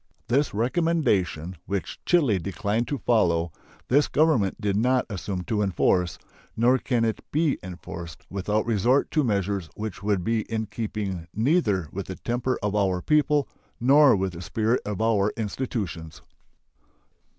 [0.29, 3.51] This recommendation, which Chile declined to follow,
[3.87, 6.17] this Government did not assume to enforce;
[6.57, 11.87] nor can it be enforced without resort to measures which would be in keeping neither
[11.91, 13.47] with the temper of our people
[13.79, 16.23] nor with the spirit of our institutions.